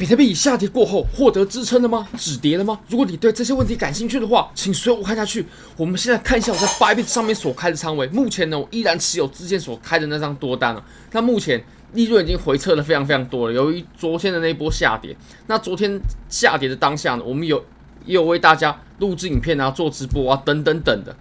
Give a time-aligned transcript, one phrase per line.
[0.00, 2.08] 比特币下跌过后获得支撑了吗？
[2.16, 2.80] 止跌了吗？
[2.88, 5.44] 如果你对这些问题感兴趣的话，请随我看下去。
[5.76, 8.06] 我们现在看一下我在 Bybit 上面所开的仓位。
[8.06, 10.82] 目前呢，我依然持有之前所开的那张多单了。
[11.12, 13.52] 那目前利润已经回撤了非常非常多了。
[13.52, 15.14] 由于昨天的那一波下跌，
[15.48, 17.62] 那昨天下跌的当下呢，我们有
[18.06, 21.14] 也有为大家录制影片啊、做直播啊等等等的。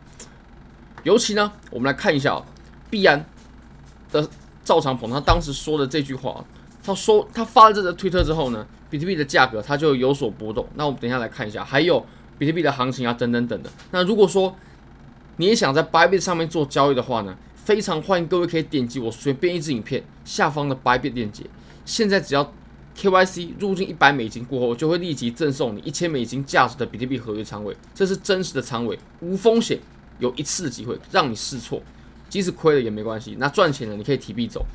[1.04, 2.42] 尤其呢，我们来看一下啊，
[2.90, 3.26] 币安
[4.10, 4.26] 的
[4.64, 6.46] 赵长鹏他当时说的这句话。
[6.90, 10.68] 他说，他发了这个推特之后呢，比特币的价格它就有所波动。
[10.74, 12.04] 那我们等一下来看一下，还有
[12.40, 13.70] 比特币的行情啊，等等等的。
[13.92, 14.56] 那如果说
[15.38, 21.46] 你也想在币币上面做交易的话呢，非常欢迎各位可以点击我随便一支影片下方的币币链接。
[21.86, 22.52] 现在只要
[22.98, 29.80] KYC 入境一百美金过后，就会立即赠送你一千美金价值的比特币合约仓位，这是真实的仓位，无风险，
[30.18, 31.80] 有一次的机会让你试错，
[32.28, 33.36] 即使亏了也没关系。
[33.38, 34.66] 那赚钱了，你可以提币走。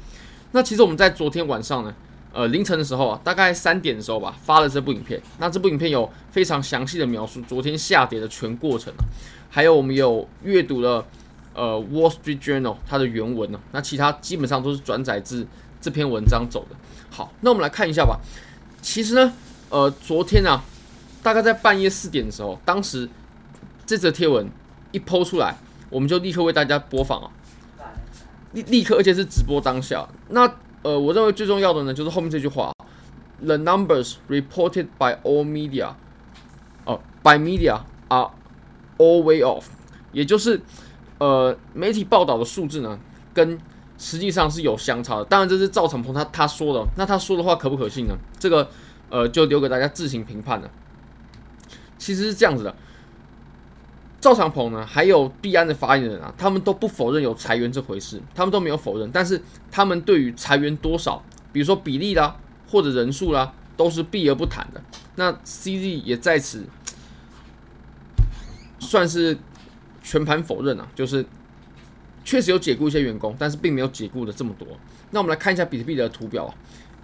[0.52, 1.92] 那其实我们在昨天晚上呢，
[2.34, 5.22] 呃凌晨的时候啊，大概三点的时候吧，发了这部影片。
[5.38, 9.06] 那这部影片有非常详细的描述昨天下跌的全过程啊，
[9.48, 11.06] 还有我们有阅读了
[11.54, 13.60] 呃 Wall Street Journal 它的原文呢。
[13.70, 15.46] 那其他基本上都是转载自
[15.80, 16.76] 这篇文章走的。
[17.08, 18.18] 好，那我们来看一下吧。
[18.82, 19.32] 其实呢，
[19.70, 20.64] 呃昨天啊，
[21.22, 23.08] 大概在半夜四点的时候，当时
[23.86, 24.50] 这则贴文
[24.90, 25.56] 一抛出来，
[25.88, 27.30] 我们就立刻为大家播放啊。
[28.52, 30.08] 立立刻，而且是直播当下。
[30.28, 30.48] 那
[30.84, 32.70] 呃，我认为最重要的呢，就是后面这句话
[33.42, 35.94] ：The numbers reported by all media，
[36.84, 38.30] 哦，by media are
[38.98, 39.64] all way off。
[40.12, 40.60] 也就是
[41.18, 43.00] 呃，媒体报道的数字呢，
[43.32, 43.58] 跟
[43.96, 45.24] 实际上是有相差的。
[45.24, 48.14] 当然，这是赵长鹏他他说的，那他说的话可不可信呢？
[48.38, 48.68] 这个
[49.08, 50.70] 呃，就留给大家自行评判了。
[51.96, 52.74] 其实是这样子的。
[54.24, 59.10] 赵长鹏呢，还有币安的发言人啊，他们都不否认有裁员这回事，他们都没有否认。
[59.12, 59.38] 但是
[59.70, 61.22] 他们对于裁员多少，
[61.52, 62.34] 比如说比例啦，
[62.66, 64.82] 或者人数啦，都是避而不谈的。
[65.16, 66.64] 那 CZ 也在此
[68.78, 69.36] 算是
[70.02, 71.26] 全盘否认啊，就是
[72.24, 74.66] 确实有解雇一些员工，但是并没有解雇的这么多。
[75.10, 76.54] 那我们来看一下比特币的图表啊，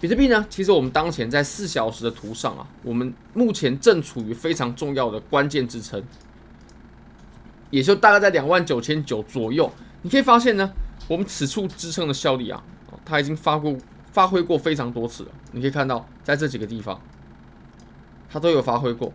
[0.01, 6.03] 比特币呢，其实我们当前在四小时的图上啊，我们目前正处于非常重要的关键支撑。
[7.71, 9.71] 也就大概在两万九千九左右，
[10.03, 10.73] 你可以发现呢，
[11.09, 12.63] 我们此处支撑的效力啊，
[13.05, 13.75] 它已经发过
[14.13, 15.31] 发挥过非常多次了。
[15.53, 17.01] 你可以看到，在这几个地方，
[18.29, 19.13] 它都有发挥过。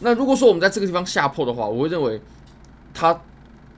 [0.00, 2.20] 那如果说我们在这个地方下破的话，我会认为
[2.92, 3.18] 它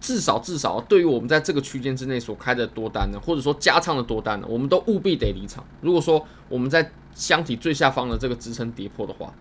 [0.00, 5.64] 至少至少对于我们在这个区间之内所开的多单呢，或者说加仓的多单呢，我们都务必得离场。
[5.80, 9.32] 如果说我们在箱体最下方的这个支撑跌破的话，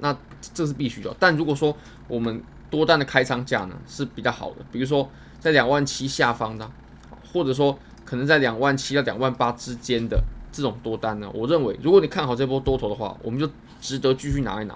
[0.00, 0.14] 那
[0.52, 1.14] 这是必须的。
[1.18, 1.74] 但如果说
[2.08, 2.42] 我们
[2.74, 5.08] 多单的开仓价呢是比较好的，比如说
[5.38, 6.68] 在两万七下方的，
[7.32, 10.20] 或者说可能在两万七到两万八之间的
[10.50, 13.48] 这种多单呢，我认为如果你看好这波多头的话，我们就
[13.80, 14.74] 值得继续拿一拿。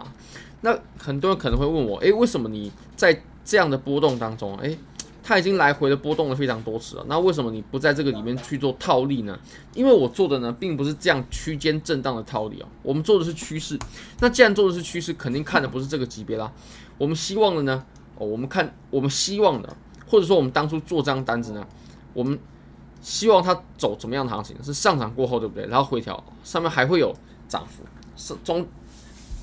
[0.60, 4.78] 那很多人可能会问我，诶，为什么你在这样的波动当中，诶，
[5.28, 9.38] 它已经来回的波动了非常多次了，那为什么你不在这个里面去做套利呢？
[9.74, 13.78] 因为我做的呢，并不是这样区间震荡的套利啊，我们做的是趋势。
[14.20, 16.50] 那既然做的是趋势，肯定看的不是这个级别啦。
[16.96, 17.84] 我们希望的呢，
[18.16, 21.62] 哦，我们看我们希望的，或者说我们当初做这张单子呢，
[22.14, 22.38] 我们
[23.02, 24.56] 希望它走怎么样的行情？
[24.64, 25.66] 是上涨过后，对不对？
[25.66, 27.14] 然后回调，上面还会有
[27.46, 27.82] 涨幅，
[28.16, 28.66] 是中，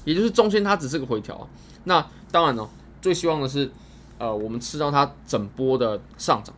[0.03, 1.47] 也就是中间它只是个回调。
[1.83, 2.67] 那当然呢，
[3.03, 3.69] 最希望的是，
[4.17, 6.53] 呃，我们吃到它整波的上涨。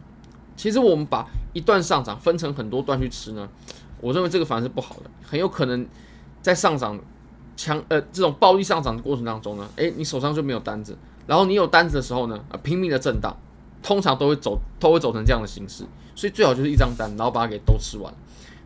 [0.56, 3.48] 其实我们把一段上涨分成很多段去吃呢，
[4.02, 5.86] 我认为这个反而是不好的，很有可能
[6.42, 7.00] 在上涨。
[7.60, 13.36] 强呃，这种暴力上涨的过程当中呢，诶，你手上就没有单子，然后你有单子的时候呢，啊，拼命的震荡，
[13.82, 18.14] 通常都会走，都会走成这样的形式，所以最好就是一张单，然后把它给都吃完。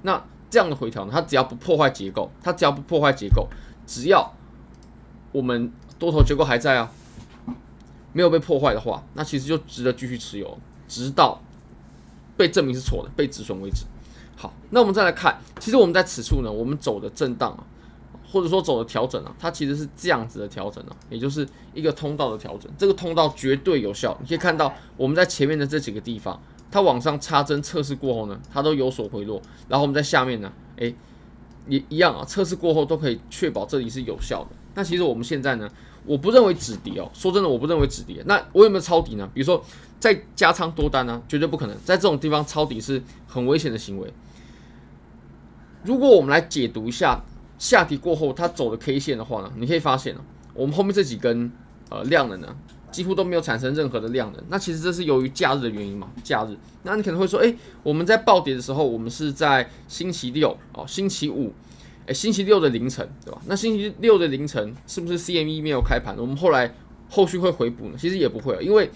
[0.02, 3.48] 那这样的回调呢，它只要不破坏结构，它只要不破坏结构，
[3.88, 4.30] 只要
[5.32, 6.92] 我们多头结构还在啊，
[8.14, 10.58] 没有被破坏的话，那其实就值得继续持有，
[10.88, 11.42] 直到
[12.38, 13.86] 被证明是错的，被止损为止。
[14.36, 17.64] 好，那我们再来看，其实我们在此处呢，我们走的震荡啊。
[18.34, 22.72] 或者说走的调整啊，它其实是这样子的调整啊，也就是一个通道的调整。
[22.78, 24.18] 这个通道绝对有效。
[24.22, 26.42] 你可以看到我们在前面的这几个地方，
[26.72, 29.42] 它往上插针测试过后呢，它都有所回落。
[29.68, 30.96] 然后我们在下面呢，诶，
[31.68, 34.52] 也一样啊，测试过后都可以确保这里是有效的。
[34.76, 35.70] 那其实我们现在呢，
[36.06, 37.10] 我不认为止跌哦。
[37.14, 38.24] 说真的，我不认为止跌。
[38.26, 39.30] 那我有没有抄底呢？
[39.34, 39.64] 比如说
[40.00, 41.76] 在加仓多单呢，绝对不可能。
[41.84, 44.14] 在这种地方抄底是很危险的行为。
[45.84, 47.24] 如果我们来解读一下。
[47.62, 50.22] 下跌过后，它走的 K 线的话呢，你可以发现哦，
[50.56, 51.52] 我们后面这几根
[51.90, 52.48] 呃量能呢，
[52.92, 54.44] 几乎都没有产生任何的量能。
[54.50, 56.58] 那其实这是由于假日的原因嘛，假日。
[56.82, 61.54] 那你可能会说，诶，我们在暴跌的时候，我们是在星期六哦，星期五，
[62.14, 63.42] 星期六的凌晨，对吧？
[63.46, 66.16] 那星期六的凌晨是不是 CME 没有开盘？
[66.18, 66.74] 我们后来
[67.10, 67.96] 后续会回补呢？
[67.98, 68.90] 其实也不会，因为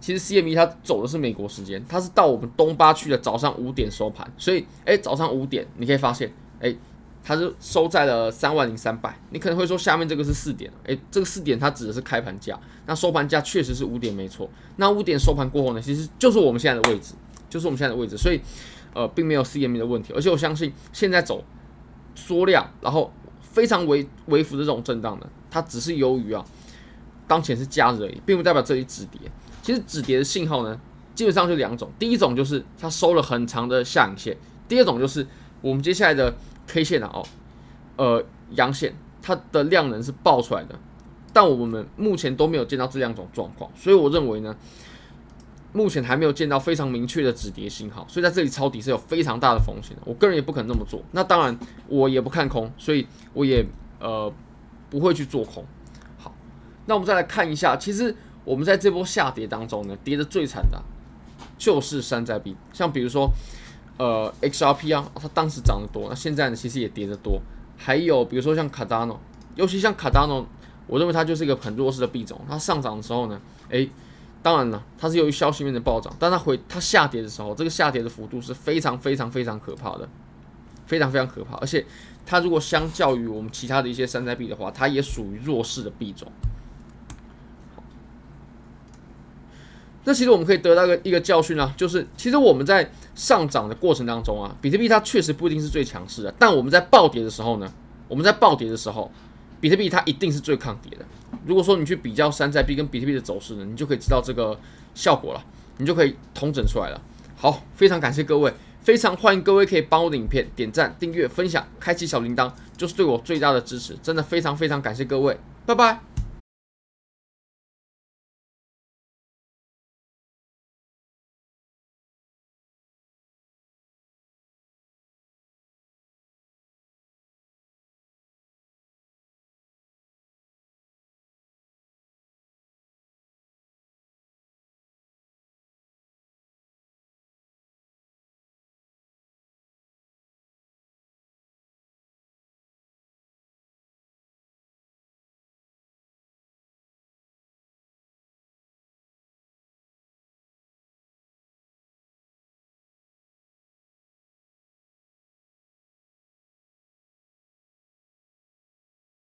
[0.00, 6.76] 其实 CME 它走的是美国时间，它是到我们东八区的早上五点收盘，所以诶，早上五点你可以发现，诶。
[7.22, 17.12] 它是收在了三万零三百，你可能会说下面这个是四点，诶，这个四点它指的是开盘价，那收盘价确实是五点没错，那五点收盘过后呢，其实就是我们现在的位置，
[17.50, 18.40] 就是我们现在的位置，所以
[18.94, 21.44] 呃并没有 CME 的问题，而且我相信现在走
[22.20, 26.44] 缩量，然后非常微微幅的这种震荡呢，它只是由于啊
[27.26, 29.20] 当前是假日而已，并不代表这里止跌，
[29.62, 30.80] 其实止跌的信号呢
[31.14, 34.36] 基本上就两种，第一种就是它收了很长的下影线，
[34.68, 35.26] 第二种就是
[35.60, 36.34] 我们接下来的。
[36.72, 37.26] K 线啊，哦，
[37.96, 40.78] 呃，阳线，它的量能是爆出来的，
[41.32, 44.56] 但我们目前都没有见到这两种状况，所以我认为呢，
[45.72, 51.02] 目前还没有见到非常明确的止跌信号，所以在这里抄底是有非常大的风险的，我个人也不可能那么做。
[51.12, 51.58] 那当然，
[51.88, 53.64] 我也不看空，所以我也
[53.98, 54.32] 呃
[54.88, 55.64] 不会去做空。
[56.18, 56.34] 好，
[56.86, 58.14] 那我们再来看一下，其实
[58.44, 60.82] 我们在这波下跌当中呢，跌得最惨的
[61.56, 63.30] 就是山寨币，像比如说。
[63.98, 67.38] 呃，XRP 啊，它当时涨得多，那现在呢，其实也跌得多。
[67.76, 69.18] 还有比如说像 Cardano，
[69.56, 70.46] 尤其像 Cardano，
[70.86, 72.40] 我认为它就是一个很弱势的币种。
[72.48, 73.38] 它上涨的时候呢，
[73.68, 73.90] 诶，
[74.42, 80.08] 当然了，它是由于消息面的暴涨，但它回它下跌的时候，这个下跌的幅度是非常非常非常可怕的，
[80.86, 81.56] 非常非常可怕。
[81.56, 81.84] 而且
[82.24, 86.30] 它如果相较于我们其他的一些山寨币的话，它也属于弱势的币种。
[90.04, 97.70] 那其实我们可以得到个一个教训啊，就是其实我们在上涨的过程当中啊，比特币它确实不一定是最强势的，但我们在暴跌的时候呢，
[98.08, 99.12] 我们在暴跌的时候，
[99.60, 101.04] 比特币它一定是最抗跌的。
[101.46, 104.58] 如果说你去比较山寨币跟比特币的走势呢，你就可以知道这个
[104.94, 105.44] 效果了，
[105.78, 107.00] 你就可以统整出来了。
[107.36, 108.52] 好，非常感谢各位，
[108.82, 113.96] 非常欢迎各位可以帮我的影片点赞、订阅、分享、开启小铃铛，就是对我最大的支持。
[114.02, 116.09] 真的非常非常感谢各位，拜拜。